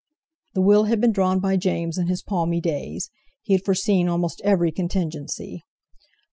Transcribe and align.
The 0.55 0.63
Will 0.63 0.85
had 0.85 0.99
been 0.99 1.11
drawn 1.11 1.39
by 1.39 1.57
James 1.57 1.99
in 1.99 2.07
his 2.07 2.23
palmy 2.23 2.59
days. 2.59 3.11
He 3.43 3.53
had 3.53 3.63
foreseen 3.63 4.09
almost 4.09 4.41
every 4.43 4.71
contingency. 4.71 5.63